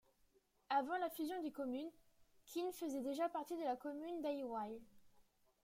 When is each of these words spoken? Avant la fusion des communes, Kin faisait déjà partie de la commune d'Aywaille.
Avant 0.71 0.97
la 0.97 1.11
fusion 1.11 1.39
des 1.43 1.51
communes, 1.51 1.91
Kin 2.47 2.71
faisait 2.73 3.03
déjà 3.03 3.29
partie 3.29 3.55
de 3.55 3.61
la 3.61 3.75
commune 3.75 4.23
d'Aywaille. 4.23 4.81